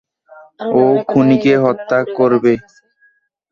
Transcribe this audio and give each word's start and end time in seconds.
ও 0.73 0.81
খুনিকে 1.09 1.53
হত্যা 1.63 1.99
করবে। 2.17 2.53